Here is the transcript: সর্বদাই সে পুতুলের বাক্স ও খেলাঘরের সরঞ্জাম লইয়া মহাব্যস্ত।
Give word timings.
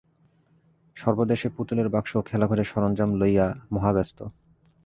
সর্বদাই 0.97 1.37
সে 1.37 1.49
পুতুলের 1.57 1.87
বাক্স 1.89 2.11
ও 2.15 2.19
খেলাঘরের 2.21 2.69
সরঞ্জাম 2.71 3.09
লইয়া 3.15 3.47
মহাব্যস্ত। 3.71 4.19